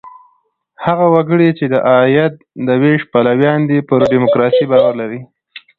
هغه 0.85 1.05
وګړي، 1.15 1.49
چې 1.57 1.65
د 1.73 1.75
عاید 1.89 2.33
د 2.67 2.69
وېش 2.81 3.01
پلویان 3.13 3.59
دي، 3.69 3.79
پر 3.89 3.99
ډیموکراسۍ 4.11 4.63
باور 4.71 4.93
لري. 5.01 5.21